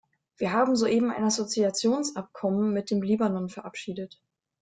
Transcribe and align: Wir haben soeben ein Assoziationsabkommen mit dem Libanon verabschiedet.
Wir 0.37 0.51
haben 0.51 0.75
soeben 0.75 1.11
ein 1.11 1.25
Assoziationsabkommen 1.25 2.73
mit 2.73 2.89
dem 2.89 3.03
Libanon 3.03 3.49
verabschiedet. 3.49 4.19